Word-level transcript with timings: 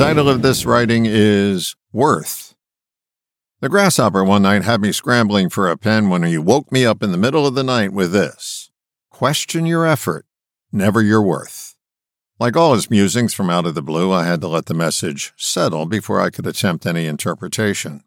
title 0.00 0.30
of 0.30 0.40
this 0.40 0.64
writing 0.64 1.04
is 1.04 1.76
Worth. 1.92 2.54
The 3.60 3.68
grasshopper 3.68 4.24
one 4.24 4.40
night 4.40 4.64
had 4.64 4.80
me 4.80 4.92
scrambling 4.92 5.50
for 5.50 5.68
a 5.68 5.76
pen 5.76 6.08
when 6.08 6.22
he 6.22 6.38
woke 6.38 6.72
me 6.72 6.86
up 6.86 7.02
in 7.02 7.12
the 7.12 7.18
middle 7.18 7.46
of 7.46 7.54
the 7.54 7.62
night 7.62 7.92
with 7.92 8.10
this 8.10 8.70
Question 9.10 9.66
your 9.66 9.84
effort, 9.84 10.24
never 10.72 11.02
your 11.02 11.20
worth. 11.20 11.76
Like 12.38 12.56
all 12.56 12.72
his 12.72 12.88
musings 12.88 13.34
from 13.34 13.50
out 13.50 13.66
of 13.66 13.74
the 13.74 13.82
blue, 13.82 14.10
I 14.10 14.24
had 14.24 14.40
to 14.40 14.48
let 14.48 14.64
the 14.66 14.72
message 14.72 15.34
settle 15.36 15.84
before 15.84 16.18
I 16.18 16.30
could 16.30 16.46
attempt 16.46 16.86
any 16.86 17.04
interpretation. 17.04 18.02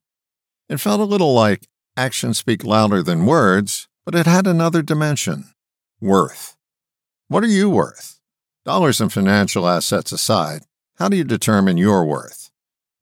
It 0.67 0.79
felt 0.79 0.99
a 0.99 1.03
little 1.03 1.35
like 1.35 1.67
actions 1.95 2.39
speak 2.39 2.63
louder 2.63 3.03
than 3.03 3.27
words, 3.27 3.87
but 4.03 4.15
it 4.15 4.25
had 4.25 4.47
another 4.47 4.81
dimension 4.81 5.53
worth. 6.01 6.57
What 7.27 7.43
are 7.43 7.47
you 7.47 7.69
worth? 7.69 8.19
Dollars 8.65 8.99
and 8.99 9.13
financial 9.13 9.67
assets 9.67 10.11
aside, 10.11 10.63
how 10.97 11.09
do 11.09 11.17
you 11.17 11.23
determine 11.23 11.77
your 11.77 12.05
worth? 12.05 12.51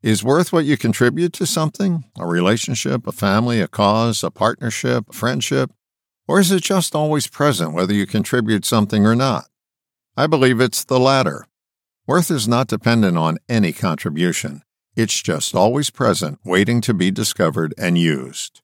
Is 0.02 0.24
worth 0.24 0.54
what 0.54 0.66
you 0.66 0.78
contribute 0.78 1.34
to 1.34 1.46
something? 1.46 2.06
A 2.18 2.26
relationship, 2.26 3.06
a 3.06 3.12
family, 3.12 3.62
a 3.62 3.68
cause, 3.68 4.24
a 4.24 4.32
partnership, 4.32 5.10
a 5.10 5.14
friendship? 5.14 5.72
Or 6.28 6.40
is 6.40 6.52
it 6.52 6.64
just 6.64 6.96
always 6.96 7.28
present 7.28 7.74
whether 7.74 7.94
you 7.94 8.08
contribute 8.08 8.66
something 8.66 9.06
or 9.06 9.16
not? 9.16 9.46
I 10.16 10.28
believe 10.28 10.60
it's 10.60 10.84
the 10.84 11.00
latter. 11.00 11.46
Worth 12.08 12.32
is 12.32 12.48
not 12.48 12.68
dependent 12.68 13.18
on 13.18 13.38
any 13.48 13.74
contribution. 13.74 14.64
It's 14.96 15.22
just 15.22 15.54
always 15.54 15.90
present, 15.90 16.40
waiting 16.44 16.82
to 16.82 16.94
be 16.94 17.12
discovered 17.12 17.74
and 17.78 17.98
used. 17.98 18.62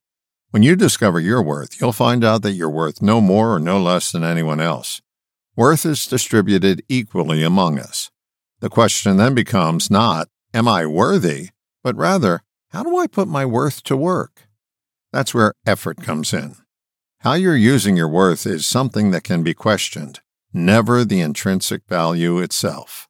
When 0.52 0.64
you 0.64 0.76
discover 0.76 1.20
your 1.20 1.42
worth, 1.42 1.80
you'll 1.80 1.92
find 1.94 2.24
out 2.24 2.42
that 2.42 2.54
you're 2.54 2.70
worth 2.70 3.02
no 3.02 3.22
more 3.22 3.54
or 3.54 3.60
no 3.60 3.80
less 3.80 4.12
than 4.12 4.24
anyone 4.24 4.60
else. 4.60 5.02
Worth 5.56 5.86
is 5.86 6.08
distributed 6.08 6.84
equally 6.88 7.44
among 7.44 7.80
us. 7.80 8.10
The 8.60 8.70
question 8.70 9.18
then 9.18 9.36
becomes 9.36 9.92
not, 9.92 10.30
am 10.52 10.68
I 10.68 10.88
worthy, 10.88 11.50
but 11.84 11.96
rather, 11.96 12.42
how 12.70 12.84
do 12.84 12.98
I 12.98 13.06
put 13.06 13.28
my 13.28 13.46
worth 13.46 13.84
to 13.84 13.96
work? 13.96 14.48
That's 15.14 15.34
where 15.34 15.54
effort 15.66 16.02
comes 16.02 16.34
in. 16.34 16.56
How 17.20 17.34
you're 17.34 17.56
using 17.56 17.96
your 17.96 18.08
worth 18.08 18.48
is 18.48 18.66
something 18.66 19.12
that 19.12 19.24
can 19.24 19.44
be 19.44 19.54
questioned, 19.54 20.22
never 20.54 21.06
the 21.06 21.22
intrinsic 21.22 21.84
value 21.88 22.40
itself. 22.40 23.08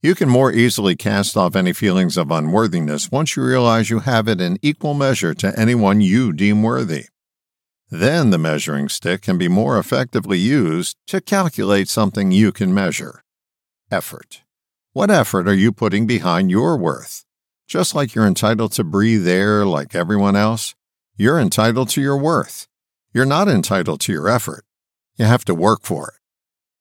You 0.00 0.14
can 0.14 0.28
more 0.28 0.52
easily 0.52 0.94
cast 0.94 1.36
off 1.36 1.56
any 1.56 1.72
feelings 1.72 2.16
of 2.16 2.30
unworthiness 2.30 3.10
once 3.10 3.34
you 3.34 3.42
realize 3.42 3.90
you 3.90 3.98
have 4.00 4.28
it 4.28 4.40
in 4.40 4.58
equal 4.62 4.94
measure 4.94 5.34
to 5.34 5.58
anyone 5.58 6.00
you 6.00 6.32
deem 6.32 6.62
worthy. 6.62 7.06
Then 7.90 8.30
the 8.30 8.38
measuring 8.38 8.88
stick 8.88 9.22
can 9.22 9.38
be 9.38 9.48
more 9.48 9.76
effectively 9.76 10.38
used 10.38 10.96
to 11.08 11.20
calculate 11.20 11.88
something 11.88 12.30
you 12.30 12.52
can 12.52 12.72
measure 12.72 13.24
effort. 13.90 14.42
What 14.98 15.12
effort 15.12 15.46
are 15.46 15.54
you 15.54 15.70
putting 15.70 16.08
behind 16.08 16.50
your 16.50 16.76
worth? 16.76 17.24
Just 17.68 17.94
like 17.94 18.16
you're 18.16 18.26
entitled 18.26 18.72
to 18.72 18.82
breathe 18.82 19.28
air 19.28 19.64
like 19.64 19.94
everyone 19.94 20.34
else, 20.34 20.74
you're 21.16 21.38
entitled 21.38 21.90
to 21.90 22.00
your 22.00 22.16
worth. 22.16 22.66
You're 23.14 23.24
not 23.24 23.46
entitled 23.46 24.00
to 24.00 24.12
your 24.12 24.28
effort. 24.28 24.64
You 25.14 25.26
have 25.26 25.44
to 25.44 25.54
work 25.54 25.82
for 25.84 26.08
it. 26.08 26.20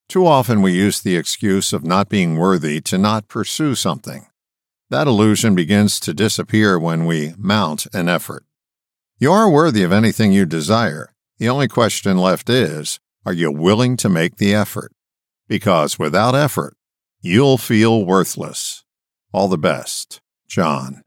Too 0.09 0.25
often 0.25 0.63
we 0.63 0.71
use 0.71 0.99
the 0.99 1.15
excuse 1.15 1.73
of 1.73 1.85
not 1.85 2.09
being 2.09 2.37
worthy 2.37 2.81
to 2.81 2.97
not 2.97 3.27
pursue 3.27 3.75
something. 3.75 4.25
That 4.89 5.05
illusion 5.05 5.53
begins 5.53 5.99
to 5.99 6.11
disappear 6.11 6.79
when 6.79 7.05
we 7.05 7.35
mount 7.37 7.85
an 7.93 8.09
effort. 8.09 8.45
You 9.19 9.31
are 9.31 9.47
worthy 9.47 9.83
of 9.83 9.91
anything 9.91 10.31
you 10.31 10.47
desire. 10.47 11.13
The 11.37 11.49
only 11.49 11.67
question 11.67 12.17
left 12.17 12.49
is, 12.49 12.99
are 13.27 13.33
you 13.33 13.51
willing 13.51 13.95
to 13.97 14.09
make 14.09 14.37
the 14.37 14.55
effort? 14.55 14.91
Because 15.47 15.99
without 15.99 16.33
effort, 16.33 16.76
you'll 17.21 17.57
feel 17.57 18.05
worthless. 18.05 18.83
All 19.31 19.47
the 19.47 19.57
best, 19.57 20.21
John. 20.47 21.03